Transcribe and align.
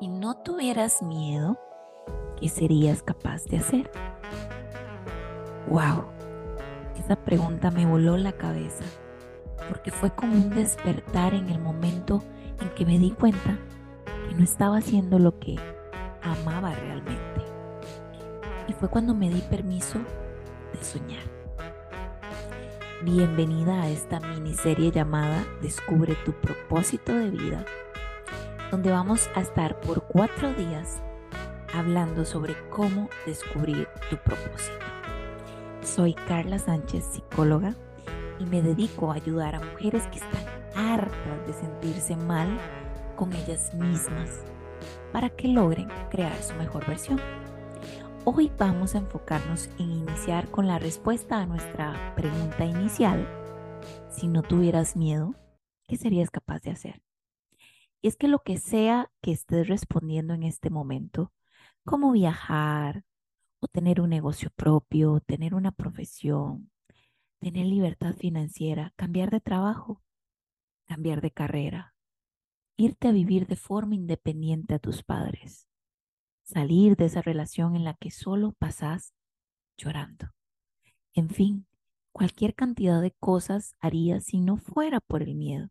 y 0.00 0.08
no 0.08 0.36
tuvieras 0.36 1.02
miedo, 1.02 1.58
¿qué 2.38 2.48
serías 2.48 3.02
capaz 3.02 3.44
de 3.44 3.58
hacer? 3.58 3.90
¡Wow! 5.68 6.04
Esa 6.98 7.16
pregunta 7.16 7.70
me 7.70 7.86
voló 7.86 8.16
la 8.16 8.32
cabeza 8.32 8.84
porque 9.68 9.90
fue 9.90 10.14
como 10.14 10.34
un 10.34 10.50
despertar 10.50 11.34
en 11.34 11.48
el 11.48 11.58
momento 11.58 12.22
en 12.60 12.68
que 12.70 12.84
me 12.84 12.98
di 12.98 13.10
cuenta 13.10 13.58
que 14.28 14.34
no 14.34 14.44
estaba 14.44 14.78
haciendo 14.78 15.18
lo 15.18 15.38
que 15.38 15.56
amaba 16.22 16.74
realmente. 16.74 17.44
Y 18.68 18.72
fue 18.72 18.88
cuando 18.88 19.14
me 19.14 19.30
di 19.30 19.40
permiso 19.40 19.98
de 20.72 20.84
soñar. 20.84 21.24
Bienvenida 23.02 23.82
a 23.82 23.88
esta 23.88 24.20
miniserie 24.20 24.90
llamada 24.90 25.44
Descubre 25.62 26.16
tu 26.24 26.32
propósito 26.32 27.12
de 27.12 27.30
vida 27.30 27.64
donde 28.76 28.90
vamos 28.90 29.30
a 29.34 29.40
estar 29.40 29.80
por 29.80 30.02
cuatro 30.06 30.52
días 30.52 31.00
hablando 31.72 32.26
sobre 32.26 32.54
cómo 32.68 33.08
descubrir 33.24 33.88
tu 34.10 34.18
propósito. 34.18 34.84
Soy 35.80 36.12
Carla 36.12 36.58
Sánchez, 36.58 37.06
psicóloga, 37.06 37.74
y 38.38 38.44
me 38.44 38.60
dedico 38.60 39.10
a 39.10 39.14
ayudar 39.14 39.54
a 39.54 39.60
mujeres 39.60 40.06
que 40.08 40.18
están 40.18 40.44
hartas 40.74 41.46
de 41.46 41.54
sentirse 41.54 42.16
mal 42.16 42.58
con 43.16 43.32
ellas 43.32 43.72
mismas 43.72 44.44
para 45.10 45.30
que 45.30 45.48
logren 45.48 45.88
crear 46.10 46.36
su 46.42 46.52
mejor 46.56 46.86
versión. 46.86 47.18
Hoy 48.26 48.52
vamos 48.58 48.94
a 48.94 48.98
enfocarnos 48.98 49.70
en 49.78 49.90
iniciar 49.90 50.50
con 50.50 50.66
la 50.66 50.78
respuesta 50.78 51.38
a 51.38 51.46
nuestra 51.46 52.14
pregunta 52.14 52.66
inicial. 52.66 53.26
Si 54.10 54.28
no 54.28 54.42
tuvieras 54.42 54.96
miedo, 54.96 55.34
¿qué 55.88 55.96
serías 55.96 56.28
capaz 56.28 56.60
de 56.60 56.72
hacer? 56.72 57.05
Y 58.02 58.08
es 58.08 58.16
que 58.16 58.28
lo 58.28 58.40
que 58.40 58.58
sea 58.58 59.10
que 59.22 59.32
estés 59.32 59.68
respondiendo 59.68 60.34
en 60.34 60.42
este 60.42 60.70
momento, 60.70 61.32
como 61.84 62.12
viajar, 62.12 63.04
o 63.60 63.68
tener 63.68 64.00
un 64.00 64.10
negocio 64.10 64.50
propio, 64.54 65.20
tener 65.20 65.54
una 65.54 65.72
profesión, 65.72 66.70
tener 67.38 67.66
libertad 67.66 68.14
financiera, 68.14 68.92
cambiar 68.96 69.30
de 69.30 69.40
trabajo, 69.40 70.02
cambiar 70.86 71.20
de 71.20 71.30
carrera, 71.30 71.94
irte 72.76 73.08
a 73.08 73.12
vivir 73.12 73.46
de 73.46 73.56
forma 73.56 73.94
independiente 73.94 74.74
a 74.74 74.78
tus 74.78 75.02
padres, 75.02 75.68
salir 76.44 76.96
de 76.96 77.06
esa 77.06 77.22
relación 77.22 77.76
en 77.76 77.84
la 77.84 77.94
que 77.94 78.10
solo 78.10 78.52
pasas 78.52 79.14
llorando. 79.76 80.32
En 81.14 81.30
fin, 81.30 81.66
cualquier 82.12 82.54
cantidad 82.54 83.00
de 83.00 83.12
cosas 83.12 83.74
harías 83.80 84.24
si 84.24 84.40
no 84.40 84.56
fuera 84.56 85.00
por 85.00 85.22
el 85.22 85.34
miedo. 85.34 85.70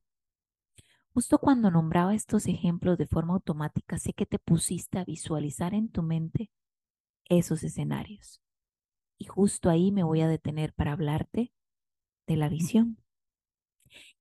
Justo 1.15 1.39
cuando 1.39 1.71
nombraba 1.71 2.13
estos 2.13 2.45
ejemplos 2.45 2.97
de 2.97 3.07
forma 3.07 3.35
automática, 3.35 3.97
sé 3.97 4.11
que 4.11 4.25
te 4.25 4.37
pusiste 4.37 4.99
a 4.99 5.05
visualizar 5.05 5.73
en 5.73 5.87
tu 5.87 6.03
mente 6.03 6.51
esos 7.29 7.63
escenarios. 7.63 8.41
Y 9.17 9.23
justo 9.23 9.69
ahí 9.69 9.93
me 9.93 10.03
voy 10.03 10.19
a 10.19 10.27
detener 10.27 10.73
para 10.73 10.91
hablarte 10.91 11.53
de 12.27 12.35
la 12.35 12.49
visión. 12.49 12.97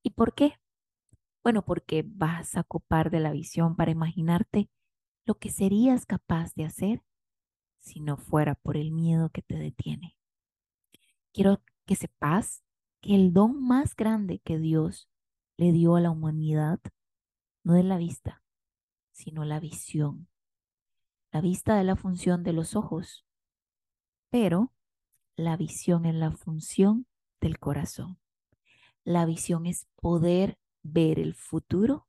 ¿Y 0.04 0.10
por 0.10 0.36
qué? 0.36 0.52
Bueno, 1.42 1.64
porque 1.64 2.04
vas 2.06 2.56
a 2.56 2.62
copar 2.62 3.10
de 3.10 3.18
la 3.18 3.32
visión 3.32 3.74
para 3.74 3.90
imaginarte 3.90 4.70
lo 5.24 5.34
que 5.34 5.50
serías 5.50 6.06
capaz 6.06 6.54
de 6.54 6.64
hacer 6.64 7.02
si 7.80 7.98
no 7.98 8.18
fuera 8.18 8.54
por 8.54 8.76
el 8.76 8.92
miedo 8.92 9.30
que 9.30 9.42
te 9.42 9.56
detiene. 9.56 10.16
Quiero 11.32 11.60
que 11.86 11.96
sepas 11.96 12.62
que 13.00 13.16
el 13.16 13.32
don 13.32 13.60
más 13.60 13.96
grande 13.96 14.38
que 14.38 14.60
Dios 14.60 15.08
le 15.56 15.72
dio 15.72 15.96
a 15.96 16.00
la 16.00 16.10
humanidad 16.10 16.80
no 17.62 17.76
es 17.76 17.84
la 17.84 17.96
vista, 17.96 18.42
sino 19.12 19.44
la 19.44 19.58
visión. 19.58 20.28
La 21.32 21.40
vista 21.40 21.80
es 21.80 21.86
la 21.86 21.96
función 21.96 22.42
de 22.42 22.52
los 22.52 22.76
ojos, 22.76 23.24
pero 24.30 24.72
la 25.36 25.56
visión 25.56 26.06
es 26.06 26.14
la 26.14 26.30
función 26.30 27.06
del 27.40 27.58
corazón. 27.58 28.18
La 29.02 29.26
visión 29.26 29.66
es 29.66 29.86
poder 29.96 30.58
ver 30.82 31.18
el 31.18 31.34
futuro 31.34 32.06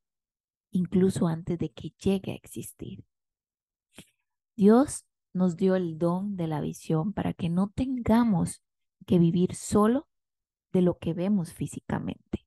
incluso 0.72 1.28
antes 1.28 1.58
de 1.58 1.72
que 1.72 1.94
llegue 1.98 2.34
a 2.34 2.36
existir. 2.36 3.06
Dios 4.56 5.06
nos 5.34 5.56
dio 5.56 5.76
el 5.76 5.98
don 5.98 6.36
de 6.36 6.48
la 6.48 6.62
visión 6.62 7.14
para 7.14 7.34
que 7.34 7.50
no 7.50 7.70
tengamos 7.70 8.62
que 9.06 9.20
vivir 9.20 9.56
solo 9.56 10.08
de 10.74 10.82
lo 10.82 10.98
que 10.98 11.14
vemos 11.14 11.54
físicamente. 11.54 12.45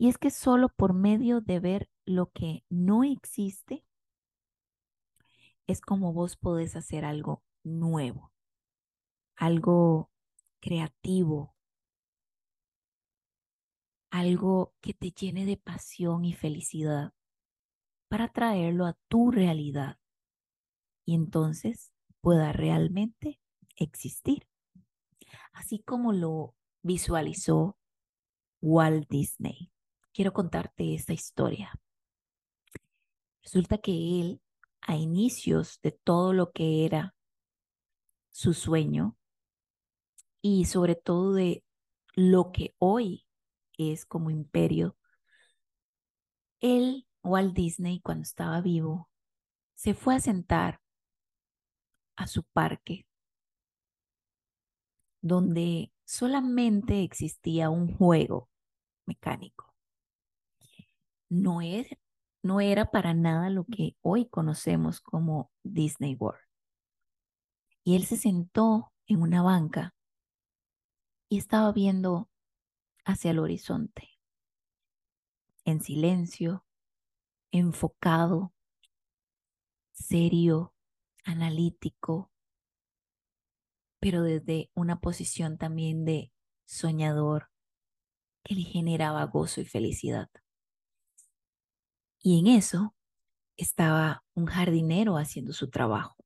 Y 0.00 0.08
es 0.08 0.16
que 0.16 0.30
solo 0.30 0.70
por 0.70 0.94
medio 0.94 1.42
de 1.42 1.60
ver 1.60 1.90
lo 2.06 2.30
que 2.30 2.64
no 2.70 3.04
existe 3.04 3.84
es 5.66 5.82
como 5.82 6.14
vos 6.14 6.38
podés 6.38 6.74
hacer 6.74 7.04
algo 7.04 7.44
nuevo, 7.64 8.32
algo 9.36 10.10
creativo, 10.58 11.54
algo 14.10 14.72
que 14.80 14.94
te 14.94 15.10
llene 15.10 15.44
de 15.44 15.58
pasión 15.58 16.24
y 16.24 16.32
felicidad 16.32 17.12
para 18.08 18.28
traerlo 18.28 18.86
a 18.86 18.96
tu 19.08 19.30
realidad 19.30 19.98
y 21.04 21.14
entonces 21.14 21.92
pueda 22.22 22.54
realmente 22.54 23.38
existir. 23.76 24.48
Así 25.52 25.78
como 25.80 26.14
lo 26.14 26.54
visualizó 26.82 27.76
Walt 28.62 29.06
Disney 29.10 29.70
quiero 30.12 30.32
contarte 30.32 30.94
esta 30.94 31.12
historia. 31.12 31.72
Resulta 33.42 33.78
que 33.78 34.20
él, 34.20 34.40
a 34.82 34.96
inicios 34.96 35.80
de 35.82 35.92
todo 35.92 36.32
lo 36.32 36.52
que 36.52 36.84
era 36.84 37.14
su 38.30 38.54
sueño 38.54 39.16
y 40.40 40.66
sobre 40.66 40.94
todo 40.94 41.34
de 41.34 41.64
lo 42.14 42.52
que 42.52 42.74
hoy 42.78 43.26
es 43.76 44.06
como 44.06 44.30
imperio, 44.30 44.96
él, 46.60 47.06
Walt 47.22 47.54
Disney, 47.54 48.00
cuando 48.00 48.22
estaba 48.22 48.60
vivo, 48.60 49.08
se 49.74 49.94
fue 49.94 50.14
a 50.16 50.20
sentar 50.20 50.80
a 52.16 52.26
su 52.26 52.42
parque 52.44 53.06
donde 55.22 55.92
solamente 56.04 57.02
existía 57.02 57.70
un 57.70 57.94
juego 57.96 58.50
mecánico 59.06 59.69
no 61.30 61.62
era, 61.62 61.96
no 62.42 62.60
era 62.60 62.90
para 62.90 63.14
nada 63.14 63.48
lo 63.48 63.64
que 63.64 63.96
hoy 64.02 64.28
conocemos 64.28 65.00
como 65.00 65.50
Disney 65.62 66.14
World. 66.16 66.42
Y 67.84 67.96
él 67.96 68.04
se 68.04 68.16
sentó 68.16 68.92
en 69.06 69.22
una 69.22 69.42
banca 69.42 69.94
y 71.28 71.38
estaba 71.38 71.72
viendo 71.72 72.28
hacia 73.04 73.30
el 73.30 73.38
horizonte, 73.38 74.10
en 75.64 75.80
silencio, 75.80 76.66
enfocado, 77.52 78.52
serio, 79.92 80.74
analítico, 81.24 82.30
pero 84.00 84.22
desde 84.22 84.70
una 84.74 85.00
posición 85.00 85.58
también 85.58 86.04
de 86.04 86.32
soñador 86.64 87.50
que 88.42 88.54
le 88.54 88.62
generaba 88.62 89.24
gozo 89.24 89.60
y 89.60 89.66
felicidad. 89.66 90.28
Y 92.22 92.38
en 92.38 92.46
eso 92.46 92.94
estaba 93.56 94.22
un 94.34 94.46
jardinero 94.46 95.16
haciendo 95.16 95.52
su 95.52 95.70
trabajo. 95.70 96.16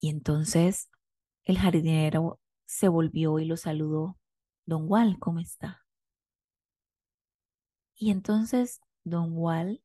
Y 0.00 0.08
entonces 0.08 0.88
el 1.44 1.58
jardinero 1.58 2.40
se 2.64 2.88
volvió 2.88 3.38
y 3.38 3.44
lo 3.44 3.56
saludó. 3.56 4.18
Don 4.66 4.84
Wal, 4.88 5.18
¿cómo 5.18 5.40
está? 5.40 5.84
Y 7.96 8.10
entonces 8.10 8.80
don 9.04 9.36
Wal 9.36 9.82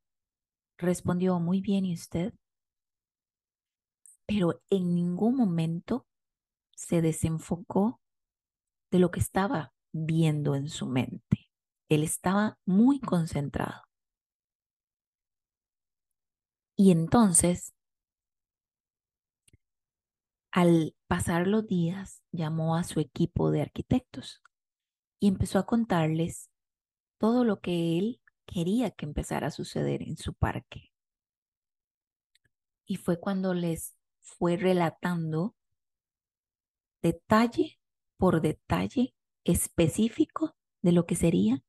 respondió, 0.78 1.40
muy 1.40 1.62
bien, 1.62 1.86
¿y 1.86 1.94
usted? 1.96 2.34
Pero 4.28 4.62
en 4.70 4.94
ningún 4.94 5.36
momento 5.36 6.06
se 6.76 7.02
desenfocó 7.02 8.00
de 8.92 9.00
lo 9.00 9.12
que 9.12 9.20
estaba 9.20 9.74
viendo 9.92 10.56
en 10.56 10.70
su 10.70 10.88
mente. 10.88 11.50
Él 11.90 12.04
estaba 12.04 12.58
muy 12.66 13.00
concentrado. 13.00 13.82
Y 16.78 16.92
entonces, 16.92 17.74
al 20.52 20.94
pasar 21.08 21.48
los 21.48 21.66
días, 21.68 22.22
llamó 22.32 22.76
a 22.76 22.84
su 22.84 23.00
equipo 23.00 23.50
de 23.52 23.62
arquitectos 23.62 24.42
y 25.20 25.30
empezó 25.30 25.58
a 25.58 25.66
contarles 25.66 26.50
todo 27.18 27.46
lo 27.46 27.62
que 27.62 27.98
él 27.98 28.22
quería 28.46 28.92
que 28.92 29.06
empezara 29.06 29.48
a 29.48 29.52
suceder 29.52 30.02
en 30.02 30.18
su 30.18 30.34
parque. 30.34 30.92
Y 32.86 32.98
fue 32.98 33.20
cuando 33.20 33.54
les 33.54 33.96
fue 34.20 34.58
relatando 34.58 35.56
detalle 37.02 37.80
por 38.18 38.42
detalle 38.42 39.16
específico 39.46 40.58
de 40.82 40.92
lo 40.92 41.06
que 41.06 41.16
sería 41.16 41.64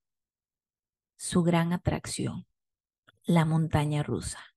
su 1.17 1.45
gran 1.45 1.73
atracción, 1.73 2.47
la 3.25 3.45
montaña 3.45 4.03
rusa 4.03 4.56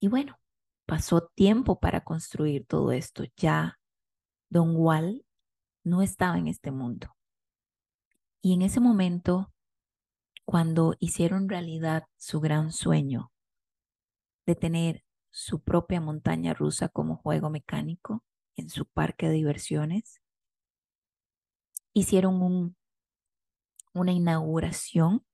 Y 0.00 0.08
bueno, 0.08 0.38
pasó 0.86 1.28
tiempo 1.34 1.80
para 1.80 2.02
construir 2.02 2.66
todo 2.66 2.92
esto. 2.92 3.24
Ya 3.36 3.78
Don 4.48 4.76
Wall 4.76 5.24
no 5.84 6.02
estaba 6.02 6.38
en 6.38 6.48
este 6.48 6.70
mundo. 6.70 7.14
Y 8.42 8.54
en 8.54 8.62
ese 8.62 8.80
momento, 8.80 9.52
cuando 10.44 10.94
hicieron 11.00 11.48
realidad 11.48 12.04
su 12.16 12.40
gran 12.40 12.72
sueño 12.72 13.32
de 14.46 14.54
tener 14.54 15.04
su 15.30 15.60
propia 15.62 16.00
montaña 16.00 16.54
rusa 16.54 16.88
como 16.88 17.16
juego 17.16 17.50
mecánico 17.50 18.24
en 18.54 18.70
su 18.70 18.86
parque 18.86 19.26
de 19.26 19.34
diversiones, 19.34 20.22
hicieron 21.92 22.42
un, 22.42 22.76
una 23.92 24.12
inauguración 24.12 25.26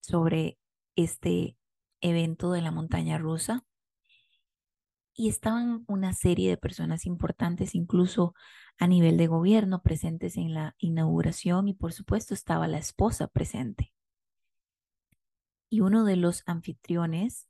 sobre 0.00 0.58
este 0.96 1.56
evento 2.06 2.52
de 2.52 2.62
la 2.62 2.70
montaña 2.70 3.18
rusa 3.18 3.64
y 5.14 5.28
estaban 5.28 5.84
una 5.88 6.12
serie 6.12 6.50
de 6.50 6.58
personas 6.58 7.06
importantes, 7.06 7.74
incluso 7.74 8.34
a 8.78 8.86
nivel 8.86 9.16
de 9.16 9.26
gobierno, 9.26 9.82
presentes 9.82 10.36
en 10.36 10.52
la 10.52 10.74
inauguración 10.78 11.68
y 11.68 11.74
por 11.74 11.92
supuesto 11.92 12.34
estaba 12.34 12.68
la 12.68 12.78
esposa 12.78 13.26
presente. 13.26 13.92
Y 15.70 15.80
uno 15.80 16.04
de 16.04 16.16
los 16.16 16.42
anfitriones 16.46 17.48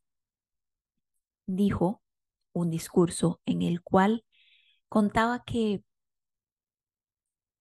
dijo 1.47 2.03
un 2.53 2.71
discurso 2.71 3.41
en 3.45 3.63
el 3.63 3.83
cual 3.83 4.25
contaba 4.89 5.43
que 5.45 5.83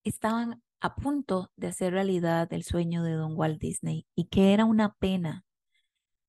estaban 0.04 0.62
a 0.80 0.96
punto 0.96 1.52
de 1.56 1.68
hacer 1.68 1.94
realidad 1.94 2.52
el 2.54 2.64
sueño 2.64 3.04
de 3.04 3.14
don 3.14 3.34
Walt 3.36 3.60
Disney 3.60 4.06
y 4.16 4.26
que 4.26 4.54
era 4.54 4.66
una 4.66 4.94
pena 4.94 5.46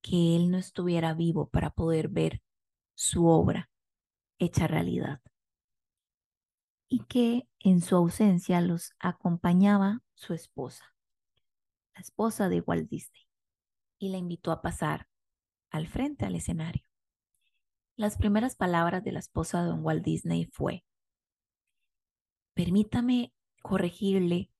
que 0.07 0.35
él 0.35 0.51
no 0.51 0.57
estuviera 0.57 1.13
vivo 1.13 1.49
para 1.49 1.71
poder 1.71 2.07
ver 2.07 2.41
su 2.93 3.27
obra 3.27 3.69
hecha 4.39 4.67
realidad. 4.67 5.21
Y 6.87 7.03
que 7.05 7.49
en 7.59 7.81
su 7.81 7.95
ausencia 7.95 8.61
los 8.61 8.93
acompañaba 8.99 10.03
su 10.13 10.33
esposa, 10.33 10.95
la 11.93 12.01
esposa 12.01 12.47
de 12.47 12.61
Walt 12.61 12.89
Disney, 12.89 13.27
y 13.97 14.09
la 14.09 14.17
invitó 14.17 14.51
a 14.51 14.61
pasar 14.61 15.09
al 15.69 15.87
frente 15.87 16.25
al 16.25 16.35
escenario. 16.35 16.87
Las 17.97 18.17
primeras 18.17 18.55
palabras 18.55 19.03
de 19.03 19.11
la 19.11 19.19
esposa 19.19 19.65
de 19.65 19.73
Walt 19.73 20.05
Disney 20.05 20.45
fue, 20.45 20.85
permítame 22.53 23.33
corregirle 23.61 24.51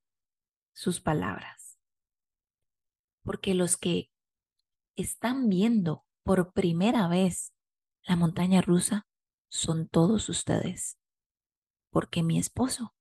sus 0.74 1.00
palabras, 1.00 1.80
porque 3.24 3.54
los 3.54 3.78
que 3.78 4.12
están 4.98 5.48
viendo 5.48 6.06
por 6.24 6.52
primera 6.52 7.08
vez 7.08 7.54
la 8.04 8.16
montaña 8.16 8.62
rusa 8.62 9.08
son 9.50 9.88
todos 9.88 10.28
ustedes, 10.28 10.98
porque 11.90 12.24
mi 12.24 12.38
esposo 12.38 12.96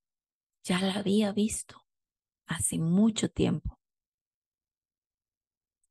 ya 0.62 0.80
la 0.80 0.94
había 0.94 1.32
visto 1.32 1.86
hace 2.46 2.78
mucho 2.78 3.30
tiempo. 3.30 3.80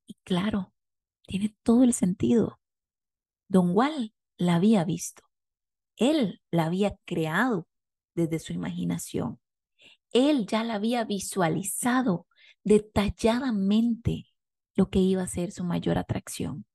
Y 0.07 0.13
claro, 0.23 0.73
tiene 1.25 1.55
todo 1.63 1.83
el 1.83 1.93
sentido. 1.93 2.59
Don 3.47 3.71
Wal 3.75 4.13
la 4.37 4.55
había 4.55 4.83
visto. 4.83 5.23
Él 5.97 6.41
la 6.51 6.65
había 6.65 6.97
creado 7.05 7.67
desde 8.13 8.39
su 8.39 8.53
imaginación. 8.53 9.39
Él 10.11 10.45
ya 10.45 10.63
la 10.63 10.75
había 10.75 11.03
visualizado 11.03 12.27
detalladamente 12.63 14.34
lo 14.75 14.89
que 14.89 14.99
iba 14.99 15.23
a 15.23 15.27
ser 15.27 15.51
su 15.51 15.63
mayor 15.63 15.97
atracción 15.97 16.65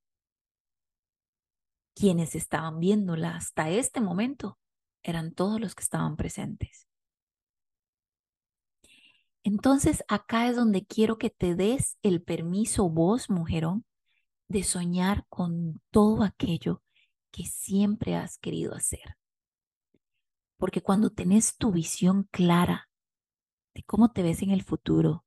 quienes 2.01 2.35
estaban 2.35 2.81
viéndola 2.81 3.37
hasta 3.37 3.69
este 3.69 4.01
momento 4.01 4.59
eran 5.03 5.35
todos 5.35 5.61
los 5.61 5.75
que 5.75 5.83
estaban 5.83 6.17
presentes. 6.17 6.89
Entonces 9.43 10.03
acá 10.09 10.49
es 10.49 10.57
donde 10.57 10.87
quiero 10.87 11.19
que 11.19 11.29
te 11.29 11.55
des 11.55 11.99
el 12.03 12.23
permiso 12.23 12.89
vos, 12.89 13.29
mujerón, 13.29 13.85
de 14.49 14.63
soñar 14.63 15.27
con 15.29 15.83
todo 15.91 16.23
aquello 16.23 16.83
que 17.31 17.45
siempre 17.45 18.17
has 18.17 18.39
querido 18.39 18.75
hacer. 18.75 19.19
Porque 20.57 20.83
cuando 20.83 21.11
tenés 21.11 21.59
tu 21.59 21.71
visión 21.71 22.25
clara 22.31 22.89
de 23.75 23.83
cómo 23.85 24.11
te 24.11 24.23
ves 24.23 24.41
en 24.41 24.51
el 24.51 24.63
futuro, 24.63 25.27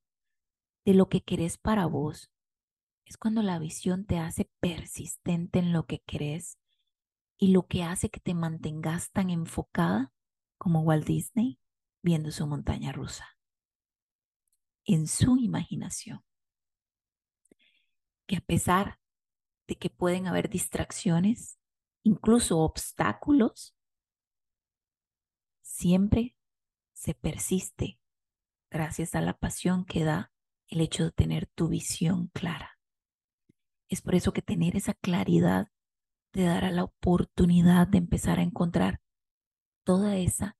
de 0.84 0.94
lo 0.94 1.08
que 1.08 1.22
querés 1.22 1.56
para 1.56 1.86
vos, 1.86 2.32
es 3.04 3.16
cuando 3.16 3.42
la 3.42 3.58
visión 3.58 4.06
te 4.06 4.18
hace 4.18 4.50
persistente 4.60 5.58
en 5.58 5.72
lo 5.72 5.86
que 5.86 6.00
querés 6.00 6.58
y 7.36 7.48
lo 7.48 7.66
que 7.66 7.82
hace 7.82 8.08
que 8.10 8.20
te 8.20 8.34
mantengas 8.34 9.10
tan 9.10 9.30
enfocada 9.30 10.12
como 10.58 10.80
Walt 10.80 11.06
Disney 11.06 11.60
viendo 12.02 12.30
su 12.30 12.46
montaña 12.46 12.92
rusa, 12.92 13.38
en 14.84 15.08
su 15.08 15.36
imaginación. 15.38 16.22
Que 18.26 18.36
a 18.36 18.40
pesar 18.40 19.00
de 19.66 19.76
que 19.76 19.90
pueden 19.90 20.26
haber 20.26 20.48
distracciones, 20.48 21.58
incluso 22.02 22.58
obstáculos, 22.58 23.74
siempre 25.62 26.36
se 26.92 27.14
persiste 27.14 27.98
gracias 28.70 29.14
a 29.14 29.20
la 29.20 29.38
pasión 29.38 29.84
que 29.84 30.04
da 30.04 30.32
el 30.68 30.80
hecho 30.80 31.04
de 31.04 31.12
tener 31.12 31.46
tu 31.46 31.68
visión 31.68 32.28
clara. 32.28 32.73
Es 33.94 34.02
por 34.02 34.16
eso 34.16 34.32
que 34.32 34.42
tener 34.42 34.74
esa 34.74 34.94
claridad 34.94 35.68
te 36.32 36.42
dará 36.42 36.72
la 36.72 36.82
oportunidad 36.82 37.86
de 37.86 37.98
empezar 37.98 38.40
a 38.40 38.42
encontrar 38.42 39.00
toda 39.84 40.16
esa 40.16 40.58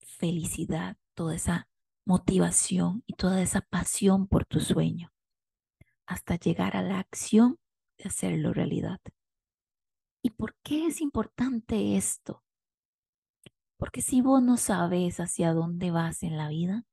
felicidad, 0.00 0.96
toda 1.14 1.36
esa 1.36 1.68
motivación 2.04 3.04
y 3.06 3.14
toda 3.14 3.42
esa 3.42 3.60
pasión 3.60 4.26
por 4.26 4.44
tu 4.44 4.58
sueño, 4.58 5.12
hasta 6.04 6.34
llegar 6.34 6.76
a 6.76 6.82
la 6.82 6.98
acción 6.98 7.60
de 7.96 8.08
hacerlo 8.08 8.52
realidad. 8.52 8.98
¿Y 10.20 10.30
por 10.30 10.56
qué 10.64 10.86
es 10.86 11.00
importante 11.00 11.96
esto? 11.96 12.42
Porque 13.76 14.02
si 14.02 14.20
vos 14.20 14.42
no 14.42 14.56
sabes 14.56 15.20
hacia 15.20 15.52
dónde 15.52 15.92
vas 15.92 16.24
en 16.24 16.36
la 16.36 16.48
vida, 16.48 16.84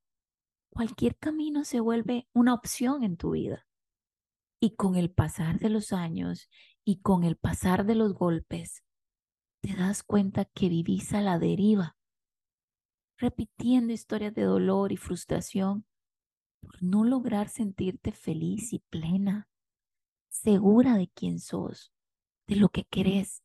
cualquier 0.70 1.18
camino 1.18 1.66
se 1.66 1.80
vuelve 1.80 2.28
una 2.34 2.54
opción 2.54 3.02
en 3.02 3.18
tu 3.18 3.32
vida. 3.32 3.65
Y 4.66 4.72
con 4.72 4.96
el 4.96 5.12
pasar 5.12 5.60
de 5.60 5.70
los 5.70 5.94
años 5.94 6.50
y 6.84 7.00
con 7.02 7.24
el 7.24 7.38
pasar 7.38 7.86
de 7.86 7.94
los 7.94 8.16
golpes, 8.16 8.84
te 9.62 9.76
das 9.76 10.02
cuenta 10.02 10.46
que 10.46 10.70
vivís 10.70 11.14
a 11.14 11.22
la 11.22 11.38
deriva, 11.38 11.96
repitiendo 13.16 13.94
historias 13.94 14.34
de 14.34 14.42
dolor 14.42 14.92
y 14.92 14.98
frustración 14.98 15.86
por 16.62 16.82
no 16.82 17.04
lograr 17.04 17.48
sentirte 17.48 18.12
feliz 18.12 18.74
y 18.74 18.80
plena, 18.80 19.48
segura 20.30 20.98
de 20.98 21.10
quién 21.10 21.40
sos, 21.40 21.94
de 22.48 22.56
lo 22.56 22.70
que 22.70 22.86
querés, 22.86 23.44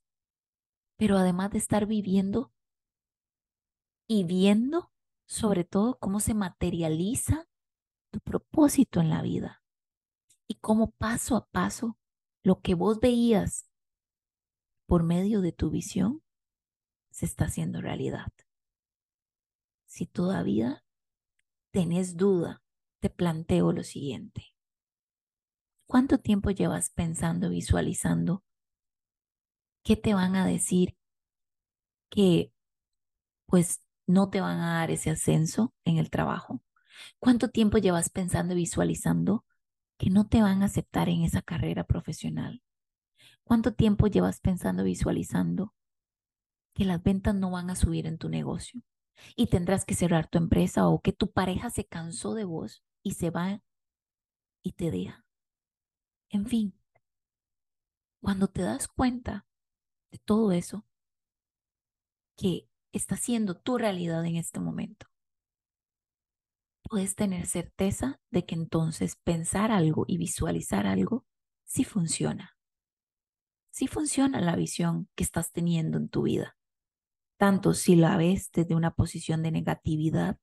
pero 0.97 1.19
además 1.19 1.51
de 1.51 1.59
estar 1.59 1.85
viviendo 1.85 2.51
y 4.09 4.25
viendo 4.25 4.91
sobre 5.27 5.65
todo 5.65 5.99
cómo 5.99 6.19
se 6.19 6.33
materializa 6.33 7.47
tu 8.11 8.21
propósito 8.21 9.03
en 9.03 9.11
la 9.11 9.21
vida 9.21 9.60
y 10.51 10.57
cómo 10.57 10.91
paso 10.91 11.37
a 11.37 11.47
paso 11.47 11.97
lo 12.43 12.61
que 12.61 12.75
vos 12.75 12.99
veías 12.99 13.71
por 14.85 15.05
medio 15.05 15.43
de 15.43 15.53
tu 15.53 15.71
visión 15.71 16.25
se 17.13 17.25
está 17.25 17.45
haciendo 17.45 17.81
realidad. 17.81 18.33
Si 19.87 20.07
todavía 20.07 20.85
tenés 21.71 22.17
duda, 22.17 22.65
te 22.99 23.11
planteo 23.11 23.73
lo 23.73 23.85
siguiente. 23.85 24.57
¿Cuánto 25.87 26.19
tiempo 26.19 26.51
llevas 26.51 26.91
pensando, 26.91 27.49
visualizando 27.49 28.43
qué 29.85 29.95
te 29.95 30.15
van 30.15 30.35
a 30.35 30.45
decir 30.45 30.97
que 32.09 32.53
pues 33.47 33.85
no 34.09 34.31
te 34.31 34.41
van 34.41 34.59
a 34.59 34.81
dar 34.81 34.91
ese 34.91 35.11
ascenso 35.11 35.73
en 35.85 35.99
el 35.99 36.11
trabajo? 36.11 36.61
¿Cuánto 37.21 37.51
tiempo 37.51 37.79
llevas 37.79 38.11
pensando 38.11 38.55
y 38.55 38.57
visualizando 38.57 39.45
que 40.01 40.09
no 40.09 40.27
te 40.27 40.41
van 40.41 40.63
a 40.63 40.65
aceptar 40.65 41.11
en 41.11 41.25
esa 41.25 41.43
carrera 41.43 41.85
profesional? 41.85 42.63
¿Cuánto 43.45 43.75
tiempo 43.75 44.07
llevas 44.07 44.41
pensando, 44.41 44.83
visualizando 44.83 45.75
que 46.75 46.87
las 46.87 47.03
ventas 47.03 47.35
no 47.35 47.51
van 47.51 47.69
a 47.69 47.77
subir 47.77 48.07
en 48.07 48.17
tu 48.17 48.31
negocio 48.31 48.81
y 49.37 49.49
tendrás 49.49 49.85
que 49.85 49.95
cerrar 49.95 50.27
tu 50.27 50.39
empresa 50.39 50.89
o 50.89 51.03
que 51.03 51.13
tu 51.13 51.31
pareja 51.31 51.69
se 51.69 51.85
cansó 51.85 52.33
de 52.33 52.45
vos 52.45 52.83
y 53.03 53.13
se 53.13 53.29
va 53.29 53.61
y 54.63 54.73
te 54.73 54.91
deja? 54.91 55.27
En 56.31 56.47
fin, 56.47 56.73
cuando 58.23 58.49
te 58.49 58.63
das 58.63 58.89
cuenta 58.89 59.47
de 60.11 60.17
todo 60.17 60.53
eso 60.53 60.87
que 62.39 62.67
está 62.93 63.19
siendo 63.19 63.55
tu 63.55 63.77
realidad 63.77 64.25
en 64.25 64.37
este 64.37 64.61
momento, 64.61 65.10
puedes 66.91 67.15
tener 67.15 67.47
certeza 67.47 68.21
de 68.33 68.45
que 68.45 68.57
entonces 68.57 69.17
pensar 69.23 69.71
algo 69.71 70.05
y 70.09 70.19
visualizar 70.19 70.89
algo 70.89 71.25
sí 71.65 71.85
funciona. 71.85 72.57
sí 73.71 73.87
funciona 73.87 74.41
la 74.41 74.57
visión 74.57 75.09
que 75.15 75.23
estás 75.23 75.53
teniendo 75.53 75.97
en 75.97 76.09
tu 76.09 76.23
vida, 76.23 76.57
tanto 77.39 77.73
si 77.73 77.95
la 77.95 78.17
ves 78.17 78.51
desde 78.53 78.75
una 78.75 78.91
posición 78.91 79.43
de 79.45 79.53
negatividad 79.53 80.39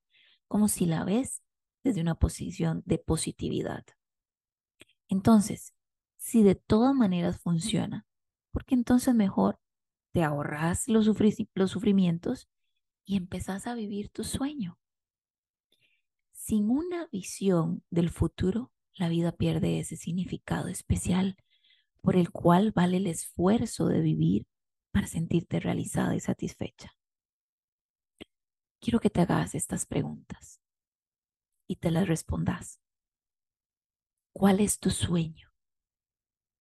como 0.48 0.70
si 0.70 0.86
la 0.86 1.04
ves 1.04 1.44
desde 1.84 2.00
una 2.00 2.16
posición 2.16 2.82
de 2.86 2.98
positividad. 2.98 3.84
Entonces, 5.10 5.74
si 6.16 6.44
de 6.44 6.56
todas 6.56 6.96
maneras 6.96 7.42
funciona, 7.42 8.08
porque 8.52 8.74
entonces 8.74 9.14
mejor 9.14 9.60
te 10.14 10.24
ahorras 10.24 10.88
los, 10.88 11.08
los 11.54 11.72
sufrimientos 11.72 12.48
y 13.06 13.18
empezás 13.18 13.68
a 13.68 13.76
vivir 13.76 14.10
tu 14.10 14.24
sueño. 14.24 14.80
Sin 16.48 16.70
una 16.70 17.08
visión 17.08 17.84
del 17.90 18.10
futuro, 18.10 18.72
la 18.94 19.10
vida 19.10 19.34
pierde 19.34 19.80
ese 19.80 19.98
significado 19.98 20.70
especial 20.70 21.36
por 22.00 22.16
el 22.16 22.32
cual 22.32 22.72
vale 22.72 22.96
el 22.96 23.08
esfuerzo 23.08 23.88
de 23.88 24.00
vivir 24.00 24.48
para 24.94 25.08
sentirte 25.08 25.60
realizada 25.60 26.16
y 26.16 26.22
satisfecha. 26.22 26.94
Quiero 28.80 29.02
que 29.02 29.10
te 29.10 29.20
hagas 29.20 29.56
estas 29.56 29.86
preguntas 29.86 30.62
y 31.68 31.76
te 31.76 31.92
las 31.92 32.08
respondas. 32.08 32.80
¿Cuál 34.32 34.62
es 34.62 34.80
tu 34.80 34.90
sueño? 34.90 35.50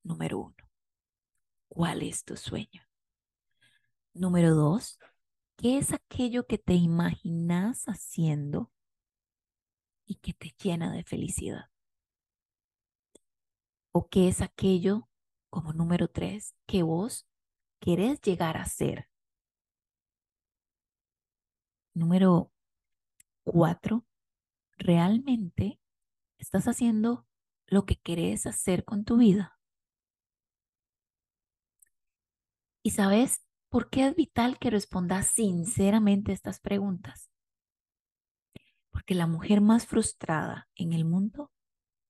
Número 0.03 0.41
uno. 0.41 0.69
¿Cuál 1.69 2.03
es 2.03 2.25
tu 2.25 2.37
sueño? 2.37 2.83
Número 4.15 4.53
dos, 4.53 4.99
¿qué 5.55 5.79
es 5.79 5.93
aquello 5.93 6.45
que 6.49 6.59
te 6.59 6.75
imaginas 6.75 7.85
haciendo 7.85 8.73
y 10.07 10.17
que 10.17 10.33
te 10.33 10.55
llena 10.63 10.93
de 10.93 11.05
felicidad? 11.05 11.71
¿O 13.93 14.09
qué 14.09 14.29
es 14.29 14.41
aquello, 14.41 15.09
como 15.51 15.73
número 15.73 16.09
tres, 16.09 16.55
que 16.67 16.83
vos 16.83 17.27
querés 17.81 18.21
llegar 18.21 18.57
a 18.57 18.65
ser? 18.67 19.09
Número 21.95 22.53
cuatro, 23.45 24.07
¿realmente 24.79 25.81
estás 26.39 26.69
haciendo 26.69 27.27
lo 27.67 27.85
que 27.85 27.97
querés 27.97 28.47
hacer 28.47 28.85
con 28.85 29.05
tu 29.05 29.17
vida? 29.19 29.59
Y 32.83 32.91
sabes, 32.91 33.47
¿Por 33.69 33.91
qué 33.91 34.07
es 34.07 34.15
vital 34.15 34.59
que 34.59 34.71
respondas 34.71 35.27
sinceramente 35.27 36.33
estas 36.33 36.61
preguntas? 36.61 37.29
Porque 39.07 39.15
la 39.15 39.29
mujer 39.29 39.61
más 39.61 39.87
frustrada 39.87 40.69
en 40.75 40.93
el 40.93 41.05
mundo 41.05 41.53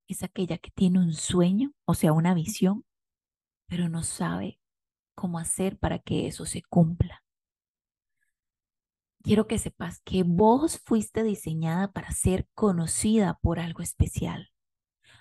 es 0.08 0.22
aquella 0.22 0.56
que 0.56 0.70
tiene 0.70 0.98
un 0.98 1.12
sueño, 1.12 1.74
o 1.84 1.92
sea, 1.92 2.14
una 2.14 2.32
visión, 2.32 2.86
pero 3.66 3.90
no 3.90 4.02
sabe 4.02 4.62
cómo 5.14 5.38
hacer 5.38 5.76
para 5.76 5.98
que 5.98 6.26
eso 6.26 6.46
se 6.46 6.62
cumpla. 6.62 7.22
Quiero 9.22 9.46
que 9.46 9.58
sepas 9.58 10.00
que 10.06 10.22
vos 10.22 10.78
fuiste 10.78 11.22
diseñada 11.22 11.92
para 11.92 12.12
ser 12.12 12.48
conocida 12.54 13.38
por 13.42 13.60
algo 13.60 13.82
especial. 13.82 14.48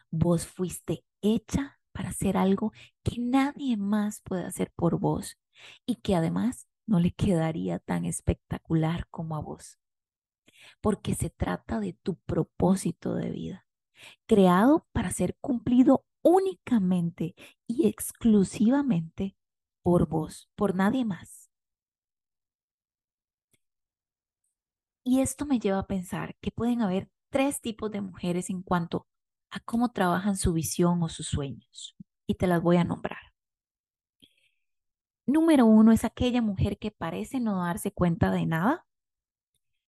Vos 0.09 0.47
fuiste 0.47 1.03
hecha 1.21 1.81
para 1.91 2.11
hacer 2.11 2.37
algo 2.37 2.71
que 3.03 3.19
nadie 3.19 3.75
más 3.75 4.21
puede 4.21 4.45
hacer 4.45 4.71
por 4.77 4.97
vos 4.97 5.37
y 5.85 5.97
que 5.97 6.15
además 6.15 6.69
no 6.85 7.01
le 7.01 7.11
quedaría 7.11 7.79
tan 7.79 8.05
espectacular 8.05 9.09
como 9.11 9.35
a 9.35 9.41
vos. 9.41 9.77
Porque 10.81 11.15
se 11.15 11.29
trata 11.29 11.79
de 11.79 11.93
tu 11.93 12.15
propósito 12.15 13.15
de 13.15 13.29
vida, 13.29 13.65
creado 14.27 14.87
para 14.91 15.11
ser 15.11 15.35
cumplido 15.41 16.05
únicamente 16.21 17.35
y 17.67 17.87
exclusivamente 17.87 19.35
por 19.83 20.07
vos, 20.07 20.49
por 20.55 20.75
nadie 20.75 21.05
más. 21.05 21.49
Y 25.03 25.21
esto 25.21 25.45
me 25.45 25.59
lleva 25.59 25.79
a 25.79 25.87
pensar 25.87 26.35
que 26.41 26.49
pueden 26.51 26.81
haber 26.81 27.09
tres 27.29 27.61
tipos 27.61 27.91
de 27.91 28.01
mujeres 28.01 28.49
en 28.49 28.63
cuanto 28.63 29.07
a 29.51 29.59
cómo 29.59 29.91
trabajan 29.91 30.35
su 30.35 30.53
visión 30.53 31.03
o 31.03 31.09
sus 31.09 31.27
sueños. 31.27 31.95
Y 32.25 32.35
te 32.35 32.47
las 32.47 32.61
voy 32.61 32.77
a 32.77 32.83
nombrar. 32.83 33.19
Número 35.27 35.65
uno 35.65 35.91
es 35.91 36.05
aquella 36.05 36.41
mujer 36.41 36.79
que 36.79 36.91
parece 36.91 37.39
no 37.39 37.63
darse 37.63 37.91
cuenta 37.91 38.31
de 38.31 38.45
nada, 38.45 38.85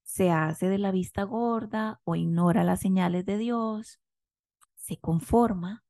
se 0.08 0.32
hace 0.32 0.70
de 0.70 0.78
la 0.78 0.92
vista 0.92 1.24
gorda 1.24 2.00
o 2.06 2.16
ignora 2.16 2.64
las 2.64 2.80
señales 2.80 3.26
de 3.26 3.38
Dios, 3.38 4.00
se 4.76 4.98
conforma 4.98 5.84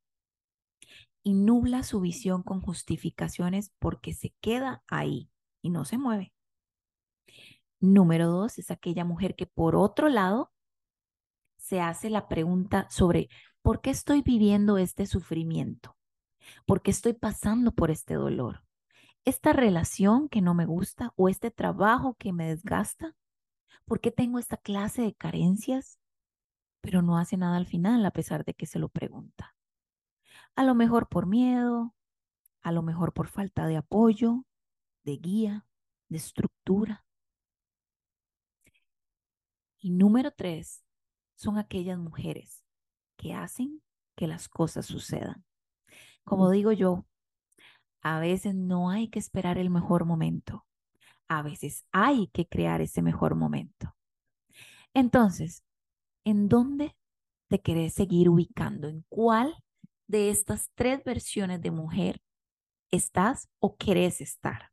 y 1.22 1.34
nubla 1.34 1.84
su 1.84 2.02
visión 2.02 2.42
con 2.42 2.60
justificaciones 2.60 3.72
porque 3.80 4.14
se 4.14 4.34
queda 4.42 4.84
ahí 4.88 5.30
y 5.62 5.70
no 5.70 5.86
se 5.86 6.00
mueve. 6.00 6.34
Número 7.80 8.28
dos 8.28 8.58
es 8.58 8.72
aquella 8.72 9.06
mujer 9.06 9.36
que 9.36 9.46
por 9.46 9.76
otro 9.76 10.10
lado 10.10 10.52
se 11.58 11.80
hace 11.80 12.10
la 12.10 12.28
pregunta 12.28 12.88
sobre 12.90 13.30
¿por 13.62 13.82
qué 13.82 13.92
estoy 13.92 14.24
viviendo 14.24 14.80
este 14.80 15.06
sufrimiento? 15.06 15.96
¿Por 16.66 16.82
qué 16.82 16.90
estoy 16.90 17.14
pasando 17.14 17.72
por 17.72 17.92
este 17.92 18.16
dolor? 18.16 18.68
esta 19.28 19.52
relación 19.52 20.30
que 20.30 20.42
no 20.42 20.54
me 20.54 20.66
gusta 20.66 21.12
o 21.18 21.28
este 21.28 21.52
trabajo 21.52 22.16
que 22.18 22.32
me 22.32 22.48
desgasta? 22.48 23.14
¿Por 23.86 24.00
qué 24.02 24.12
tengo 24.12 24.40
esta 24.40 24.58
clase 24.58 25.02
de 25.02 25.14
carencias? 25.16 26.00
Pero 26.82 27.02
no 27.02 27.18
hace 27.18 27.38
nada 27.38 27.58
al 27.58 27.66
final 27.66 28.06
a 28.06 28.12
pesar 28.12 28.46
de 28.46 28.54
que 28.54 28.66
se 28.66 28.80
lo 28.80 28.90
pregunta. 28.90 29.56
A 30.56 30.64
lo 30.64 30.76
mejor 30.76 31.08
por 31.08 31.26
miedo, 31.26 31.96
a 32.62 32.72
lo 32.72 32.82
mejor 32.82 33.14
por 33.14 33.28
falta 33.28 33.68
de 33.68 33.78
apoyo, 33.78 34.46
de 35.04 35.18
guía, 35.18 35.66
de 36.10 36.18
estructura. 36.18 37.06
Y 39.80 39.92
número 39.92 40.32
tres, 40.32 40.84
son 41.36 41.58
aquellas 41.58 41.98
mujeres 41.98 42.64
que 43.16 43.34
hacen 43.34 43.82
que 44.16 44.28
las 44.28 44.50
cosas 44.50 44.86
sucedan. 44.86 45.46
Como 46.24 46.50
digo 46.50 46.72
yo, 46.74 47.06
a 48.02 48.20
veces 48.20 48.54
no 48.54 48.90
hay 48.90 49.10
que 49.10 49.20
esperar 49.20 49.58
el 49.58 49.70
mejor 49.70 50.06
momento. 50.06 50.67
A 51.28 51.42
veces 51.42 51.86
hay 51.92 52.28
que 52.28 52.48
crear 52.48 52.82
ese 52.82 53.02
mejor 53.02 53.36
momento. 53.36 53.96
Entonces, 54.94 55.64
¿en 56.24 56.48
dónde 56.50 56.96
te 57.50 57.62
querés 57.62 57.94
seguir 57.94 58.30
ubicando? 58.30 58.88
¿En 58.88 59.06
cuál 59.10 59.56
de 60.08 60.30
estas 60.30 60.70
tres 60.76 61.04
versiones 61.04 61.62
de 61.62 61.72
mujer 61.72 62.22
estás 62.92 63.50
o 63.60 63.76
querés 63.76 64.22
estar? 64.22 64.72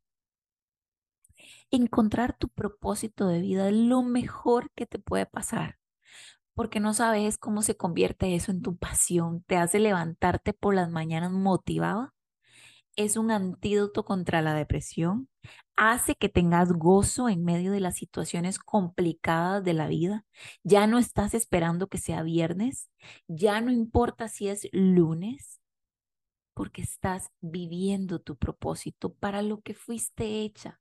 Encontrar 1.71 2.37
tu 2.37 2.49
propósito 2.49 3.27
de 3.27 3.41
vida 3.41 3.67
es 3.67 3.75
lo 3.75 4.01
mejor 4.01 4.71
que 4.71 4.85
te 4.85 4.99
puede 4.99 5.25
pasar, 5.25 5.77
porque 6.53 6.79
no 6.79 6.93
sabes 6.93 7.37
cómo 7.37 7.61
se 7.61 7.75
convierte 7.75 8.35
eso 8.35 8.51
en 8.51 8.61
tu 8.61 8.77
pasión, 8.77 9.43
te 9.43 9.57
hace 9.57 9.79
levantarte 9.79 10.53
por 10.53 10.73
las 10.73 10.89
mañanas 10.89 11.31
motivada 11.31 12.15
es 12.95 13.17
un 13.17 13.31
antídoto 13.31 14.05
contra 14.05 14.41
la 14.41 14.53
depresión, 14.53 15.27
hace 15.75 16.15
que 16.15 16.29
tengas 16.29 16.71
gozo 16.73 17.29
en 17.29 17.43
medio 17.43 17.71
de 17.71 17.79
las 17.79 17.95
situaciones 17.95 18.59
complicadas 18.59 19.63
de 19.63 19.73
la 19.73 19.87
vida. 19.87 20.25
Ya 20.63 20.87
no 20.87 20.97
estás 20.99 21.33
esperando 21.33 21.87
que 21.87 21.97
sea 21.97 22.23
viernes, 22.23 22.89
ya 23.27 23.61
no 23.61 23.71
importa 23.71 24.27
si 24.27 24.47
es 24.47 24.67
lunes, 24.71 25.61
porque 26.53 26.81
estás 26.81 27.31
viviendo 27.41 28.19
tu 28.19 28.37
propósito 28.37 29.13
para 29.13 29.41
lo 29.41 29.61
que 29.61 29.73
fuiste 29.73 30.41
hecha, 30.41 30.79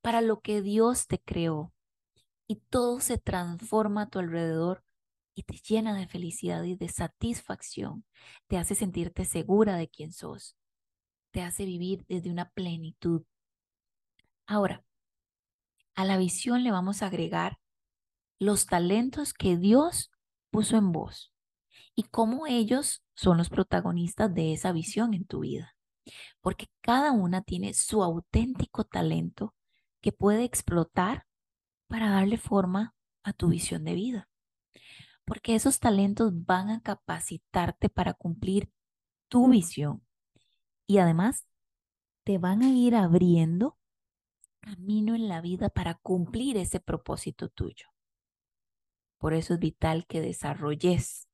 para 0.00 0.20
lo 0.20 0.40
que 0.40 0.62
Dios 0.62 1.06
te 1.06 1.18
creó. 1.20 1.72
Y 2.46 2.56
todo 2.70 3.00
se 3.00 3.18
transforma 3.18 4.02
a 4.02 4.08
tu 4.08 4.18
alrededor 4.20 4.82
y 5.34 5.42
te 5.42 5.54
llena 5.56 5.94
de 5.94 6.06
felicidad 6.06 6.62
y 6.64 6.76
de 6.76 6.88
satisfacción. 6.88 8.04
Te 8.46 8.56
hace 8.56 8.74
sentirte 8.74 9.24
segura 9.24 9.76
de 9.76 9.88
quién 9.88 10.12
sos 10.12 10.56
te 11.30 11.42
hace 11.42 11.64
vivir 11.64 12.04
desde 12.08 12.30
una 12.30 12.50
plenitud. 12.50 13.22
Ahora, 14.48 14.82
a 15.94 16.06
la 16.06 16.16
visión 16.16 16.64
le 16.64 16.70
vamos 16.70 17.02
a 17.02 17.08
agregar 17.08 17.58
los 18.38 18.64
talentos 18.64 19.34
que 19.34 19.58
Dios 19.58 20.10
puso 20.50 20.78
en 20.78 20.90
vos 20.90 21.34
y 21.94 22.04
cómo 22.04 22.46
ellos 22.46 23.04
son 23.14 23.36
los 23.36 23.50
protagonistas 23.50 24.34
de 24.34 24.54
esa 24.54 24.72
visión 24.72 25.12
en 25.12 25.26
tu 25.26 25.40
vida. 25.40 25.76
Porque 26.40 26.70
cada 26.80 27.12
una 27.12 27.42
tiene 27.42 27.74
su 27.74 28.02
auténtico 28.02 28.84
talento 28.84 29.54
que 30.00 30.12
puede 30.12 30.44
explotar 30.44 31.26
para 31.86 32.08
darle 32.08 32.38
forma 32.38 32.94
a 33.24 33.34
tu 33.34 33.48
visión 33.48 33.84
de 33.84 33.92
vida. 33.92 34.30
Porque 35.26 35.56
esos 35.56 35.78
talentos 35.78 36.32
van 36.46 36.70
a 36.70 36.80
capacitarte 36.80 37.90
para 37.90 38.14
cumplir 38.14 38.72
tu 39.28 39.50
visión 39.50 40.02
y 40.86 40.96
además 40.98 41.46
te 42.24 42.38
van 42.38 42.62
a 42.62 42.70
ir 42.70 42.94
abriendo 42.94 43.78
camino 44.60 45.14
en 45.14 45.28
la 45.28 45.40
vida 45.40 45.68
para 45.68 45.94
cumplir 45.94 46.56
ese 46.56 46.80
propósito 46.80 47.48
tuyo. 47.48 47.86
Por 49.18 49.34
eso 49.34 49.54
es 49.54 49.60
vital 49.60 50.06
que 50.06 50.20
desarrolles 50.20 51.28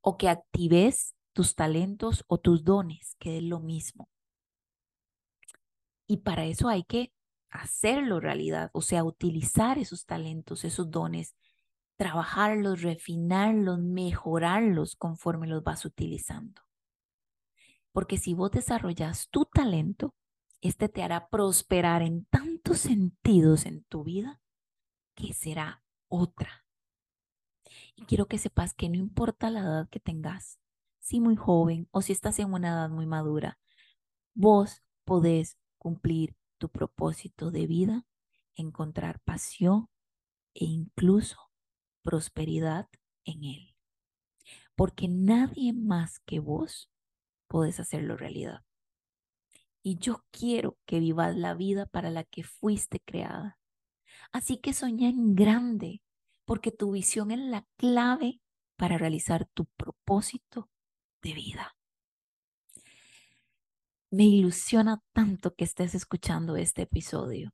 o 0.00 0.16
que 0.16 0.28
actives 0.28 1.14
tus 1.32 1.54
talentos 1.54 2.24
o 2.26 2.38
tus 2.38 2.64
dones, 2.64 3.16
que 3.18 3.38
es 3.38 3.42
lo 3.42 3.60
mismo. 3.60 4.08
Y 6.06 6.18
para 6.18 6.44
eso 6.44 6.68
hay 6.68 6.82
que 6.82 7.12
hacerlo 7.50 8.20
realidad, 8.20 8.70
o 8.72 8.82
sea, 8.82 9.04
utilizar 9.04 9.78
esos 9.78 10.06
talentos, 10.06 10.64
esos 10.64 10.90
dones, 10.90 11.36
trabajarlos, 11.96 12.82
refinarlos, 12.82 13.78
mejorarlos 13.78 14.96
conforme 14.96 15.46
los 15.46 15.62
vas 15.62 15.84
utilizando. 15.84 16.62
Porque 17.92 18.18
si 18.18 18.34
vos 18.34 18.50
desarrollas 18.50 19.28
tu 19.30 19.44
talento, 19.44 20.14
este 20.60 20.88
te 20.88 21.02
hará 21.02 21.28
prosperar 21.28 22.02
en 22.02 22.24
tantos 22.26 22.78
sentidos 22.78 23.66
en 23.66 23.84
tu 23.84 24.04
vida 24.04 24.40
que 25.14 25.32
será 25.32 25.82
otra. 26.08 26.66
Y 27.94 28.04
quiero 28.04 28.26
que 28.26 28.38
sepas 28.38 28.74
que 28.74 28.88
no 28.88 28.96
importa 28.96 29.50
la 29.50 29.60
edad 29.60 29.88
que 29.88 30.00
tengas, 30.00 30.58
si 30.98 31.20
muy 31.20 31.36
joven 31.36 31.88
o 31.90 32.02
si 32.02 32.12
estás 32.12 32.38
en 32.38 32.52
una 32.52 32.68
edad 32.68 32.90
muy 32.90 33.06
madura, 33.06 33.58
vos 34.34 34.82
podés 35.04 35.58
cumplir 35.78 36.36
tu 36.58 36.68
propósito 36.68 37.50
de 37.50 37.66
vida, 37.66 38.06
encontrar 38.54 39.20
pasión 39.20 39.88
e 40.54 40.64
incluso 40.64 41.50
prosperidad 42.02 42.88
en 43.24 43.44
él. 43.44 43.76
Porque 44.74 45.08
nadie 45.08 45.72
más 45.72 46.20
que 46.20 46.38
vos 46.40 46.90
podés 47.48 47.80
hacerlo 47.80 48.16
realidad. 48.16 48.62
Y 49.82 49.98
yo 49.98 50.24
quiero 50.30 50.78
que 50.86 51.00
vivas 51.00 51.36
la 51.36 51.54
vida 51.54 51.86
para 51.86 52.10
la 52.10 52.24
que 52.24 52.42
fuiste 52.42 53.00
creada. 53.00 53.58
Así 54.32 54.58
que 54.58 54.72
soñá 54.72 55.08
en 55.08 55.34
grande, 55.34 56.02
porque 56.44 56.70
tu 56.70 56.92
visión 56.92 57.30
es 57.30 57.38
la 57.38 57.66
clave 57.76 58.40
para 58.76 58.98
realizar 58.98 59.46
tu 59.54 59.66
propósito 59.76 60.68
de 61.22 61.34
vida. 61.34 61.76
Me 64.10 64.24
ilusiona 64.24 65.02
tanto 65.12 65.54
que 65.54 65.64
estés 65.64 65.94
escuchando 65.94 66.56
este 66.56 66.82
episodio, 66.82 67.52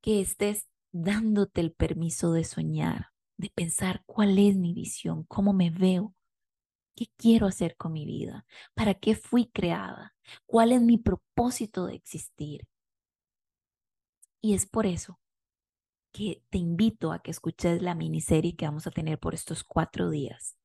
que 0.00 0.20
estés 0.20 0.66
dándote 0.90 1.60
el 1.60 1.72
permiso 1.72 2.32
de 2.32 2.44
soñar, 2.44 3.12
de 3.36 3.50
pensar 3.50 4.02
cuál 4.06 4.38
es 4.38 4.56
mi 4.56 4.72
visión, 4.72 5.24
cómo 5.24 5.52
me 5.52 5.70
veo, 5.70 6.15
qué 6.96 7.06
quiero 7.16 7.46
hacer 7.46 7.76
con 7.76 7.92
mi 7.92 8.06
vida, 8.06 8.46
para 8.74 8.94
qué 8.94 9.14
fui 9.14 9.46
creada, 9.46 10.14
cuál 10.46 10.72
es 10.72 10.80
mi 10.82 10.98
propósito 10.98 11.86
de 11.86 11.94
existir. 11.94 12.66
Y 14.40 14.54
es 14.54 14.66
por 14.66 14.86
eso 14.86 15.20
que 16.12 16.42
te 16.48 16.58
invito 16.58 17.12
a 17.12 17.18
que 17.18 17.30
escuches 17.30 17.82
la 17.82 17.94
miniserie 17.94 18.56
que 18.56 18.64
vamos 18.64 18.86
a 18.86 18.90
tener 18.90 19.18
por 19.18 19.34
estos 19.34 19.62
cuatro 19.62 20.08
días, 20.08 20.56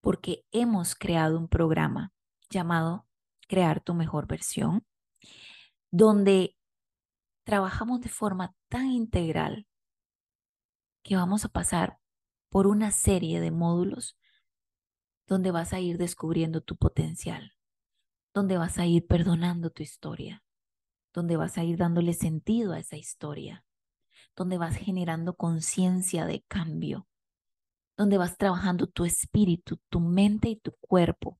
porque 0.00 0.44
hemos 0.50 0.94
creado 0.94 1.38
un 1.38 1.48
programa 1.48 2.12
llamado 2.48 3.06
crear 3.46 3.80
tu 3.80 3.94
mejor 3.94 4.26
versión, 4.26 4.86
donde 5.90 6.56
trabajamos 7.44 8.00
de 8.00 8.08
forma 8.08 8.54
tan 8.68 8.86
integral 8.86 9.66
que 11.02 11.16
vamos 11.16 11.44
a 11.44 11.48
pasar 11.48 11.98
por 12.48 12.66
una 12.66 12.90
serie 12.90 13.40
de 13.40 13.50
módulos 13.50 14.16
donde 15.30 15.52
vas 15.52 15.72
a 15.72 15.78
ir 15.78 15.96
descubriendo 15.96 16.60
tu 16.60 16.76
potencial, 16.76 17.52
donde 18.34 18.58
vas 18.58 18.78
a 18.78 18.86
ir 18.86 19.06
perdonando 19.06 19.70
tu 19.70 19.84
historia, 19.84 20.42
donde 21.14 21.36
vas 21.36 21.56
a 21.56 21.62
ir 21.62 21.78
dándole 21.78 22.14
sentido 22.14 22.72
a 22.72 22.80
esa 22.80 22.96
historia, 22.96 23.64
donde 24.34 24.58
vas 24.58 24.74
generando 24.74 25.36
conciencia 25.36 26.26
de 26.26 26.42
cambio, 26.48 27.06
donde 27.96 28.18
vas 28.18 28.38
trabajando 28.38 28.88
tu 28.88 29.04
espíritu, 29.04 29.78
tu 29.88 30.00
mente 30.00 30.48
y 30.48 30.56
tu 30.56 30.72
cuerpo 30.80 31.38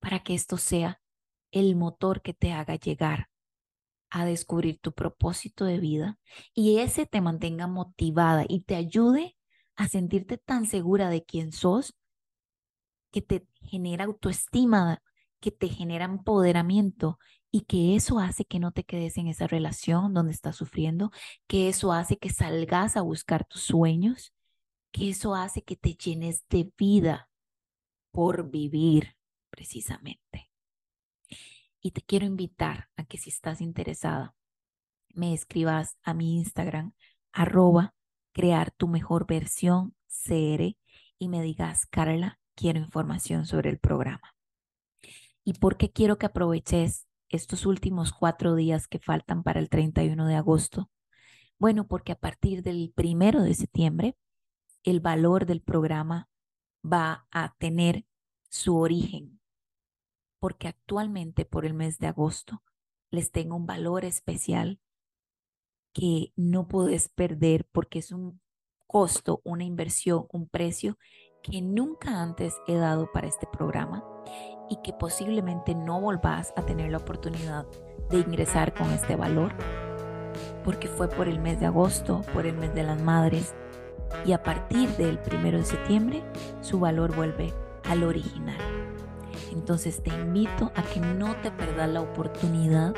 para 0.00 0.24
que 0.24 0.34
esto 0.34 0.56
sea 0.56 1.00
el 1.52 1.76
motor 1.76 2.22
que 2.22 2.34
te 2.34 2.52
haga 2.52 2.74
llegar 2.74 3.30
a 4.10 4.24
descubrir 4.24 4.80
tu 4.80 4.94
propósito 4.94 5.64
de 5.64 5.78
vida 5.78 6.18
y 6.54 6.78
ese 6.78 7.06
te 7.06 7.20
mantenga 7.20 7.68
motivada 7.68 8.44
y 8.48 8.64
te 8.64 8.74
ayude 8.74 9.36
a 9.76 9.86
sentirte 9.86 10.38
tan 10.38 10.66
segura 10.66 11.08
de 11.08 11.24
quién 11.24 11.52
sos 11.52 11.94
que 13.12 13.22
te 13.22 13.46
genera 13.62 14.04
autoestima, 14.04 15.02
que 15.40 15.52
te 15.52 15.68
genera 15.68 16.04
empoderamiento 16.06 17.18
y 17.50 17.62
que 17.62 17.94
eso 17.94 18.18
hace 18.18 18.44
que 18.44 18.58
no 18.58 18.72
te 18.72 18.84
quedes 18.84 19.18
en 19.18 19.28
esa 19.28 19.46
relación 19.46 20.14
donde 20.14 20.32
estás 20.32 20.56
sufriendo, 20.56 21.12
que 21.46 21.68
eso 21.68 21.92
hace 21.92 22.16
que 22.16 22.30
salgas 22.30 22.96
a 22.96 23.02
buscar 23.02 23.44
tus 23.44 23.62
sueños, 23.62 24.32
que 24.90 25.10
eso 25.10 25.34
hace 25.34 25.62
que 25.62 25.76
te 25.76 25.94
llenes 25.94 26.44
de 26.48 26.72
vida 26.76 27.28
por 28.10 28.50
vivir 28.50 29.16
precisamente. 29.50 30.50
Y 31.80 31.90
te 31.90 32.00
quiero 32.02 32.24
invitar 32.24 32.88
a 32.96 33.04
que 33.04 33.18
si 33.18 33.30
estás 33.30 33.60
interesada, 33.60 34.34
me 35.14 35.34
escribas 35.34 35.98
a 36.02 36.14
mi 36.14 36.36
Instagram, 36.36 36.94
arroba, 37.32 37.94
crear 38.32 38.70
tu 38.70 38.88
mejor 38.88 39.26
versión 39.26 39.94
CR 40.06 40.76
y 41.18 41.28
me 41.28 41.42
digas, 41.42 41.86
Carla, 41.86 42.40
quiero 42.54 42.78
información 42.78 43.46
sobre 43.46 43.70
el 43.70 43.78
programa. 43.78 44.34
¿Y 45.44 45.54
por 45.54 45.76
qué 45.76 45.90
quiero 45.90 46.18
que 46.18 46.26
aproveches 46.26 47.06
estos 47.28 47.66
últimos 47.66 48.12
cuatro 48.12 48.54
días 48.54 48.86
que 48.86 48.98
faltan 48.98 49.42
para 49.42 49.60
el 49.60 49.68
31 49.68 50.26
de 50.26 50.36
agosto? 50.36 50.90
Bueno, 51.58 51.86
porque 51.86 52.12
a 52.12 52.18
partir 52.18 52.62
del 52.62 52.92
primero 52.94 53.42
de 53.42 53.54
septiembre, 53.54 54.16
el 54.82 55.00
valor 55.00 55.46
del 55.46 55.62
programa 55.62 56.28
va 56.84 57.26
a 57.30 57.54
tener 57.58 58.04
su 58.48 58.76
origen 58.76 59.40
porque 60.42 60.66
actualmente 60.66 61.44
por 61.44 61.64
el 61.64 61.72
mes 61.72 62.00
de 62.00 62.08
agosto 62.08 62.64
les 63.12 63.30
tengo 63.30 63.54
un 63.54 63.64
valor 63.64 64.04
especial 64.04 64.80
que 65.92 66.32
no 66.34 66.66
puedes 66.66 67.08
perder 67.08 67.64
porque 67.70 68.00
es 68.00 68.10
un 68.10 68.40
costo, 68.88 69.40
una 69.44 69.62
inversión, 69.62 70.26
un 70.32 70.48
precio 70.48 70.98
que 71.42 71.60
nunca 71.60 72.22
antes 72.22 72.54
he 72.68 72.76
dado 72.76 73.10
para 73.10 73.26
este 73.26 73.46
programa 73.46 74.04
y 74.70 74.76
que 74.76 74.92
posiblemente 74.92 75.74
no 75.74 76.00
volvás 76.00 76.52
a 76.56 76.62
tener 76.62 76.90
la 76.90 76.98
oportunidad 76.98 77.66
de 78.10 78.18
ingresar 78.18 78.72
con 78.74 78.90
este 78.92 79.16
valor 79.16 79.52
porque 80.64 80.88
fue 80.88 81.08
por 81.08 81.28
el 81.28 81.40
mes 81.40 81.58
de 81.58 81.66
agosto, 81.66 82.22
por 82.32 82.46
el 82.46 82.56
mes 82.56 82.72
de 82.74 82.84
las 82.84 83.00
madres 83.02 83.54
y 84.24 84.32
a 84.32 84.42
partir 84.42 84.88
del 84.90 85.18
primero 85.18 85.58
de 85.58 85.64
septiembre 85.64 86.22
su 86.60 86.78
valor 86.78 87.14
vuelve 87.14 87.52
al 87.88 88.04
original. 88.04 88.58
Entonces 89.50 90.02
te 90.02 90.10
invito 90.10 90.70
a 90.76 90.82
que 90.82 91.00
no 91.00 91.34
te 91.36 91.50
perdas 91.50 91.88
la 91.90 92.00
oportunidad 92.00 92.94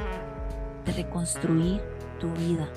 de 0.84 0.92
reconstruir 0.92 1.82
tu 2.20 2.30
vida, 2.32 2.68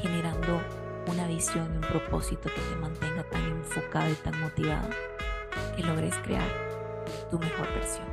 generando 0.00 0.60
una 1.06 1.26
visión 1.26 1.72
y 1.74 1.76
un 1.76 1.82
propósito 1.82 2.48
que 2.48 2.60
te 2.60 2.76
mantenga 2.76 3.22
tan 3.24 3.44
enfocado 3.44 4.10
y 4.10 4.14
tan 4.14 4.40
motivado 4.40 4.88
que 5.76 5.82
logres 5.82 6.14
crear 6.24 6.48
tu 7.30 7.38
mejor 7.38 7.68
versión. 7.74 8.06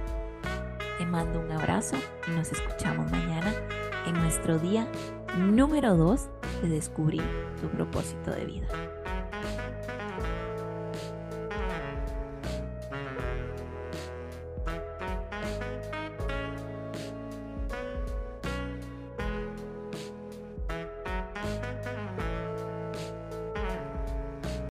Te 0.97 1.05
mando 1.05 1.39
un 1.39 1.51
abrazo 1.51 1.95
y 2.27 2.31
nos 2.31 2.51
escuchamos 2.51 3.09
mañana 3.11 3.53
en 4.05 4.13
nuestro 4.15 4.59
día 4.59 4.87
número 5.37 5.95
2 5.95 6.29
de 6.61 6.69
descubrir 6.69 7.23
tu 7.61 7.67
propósito 7.69 8.31
de 8.31 8.45
vida. 8.45 8.67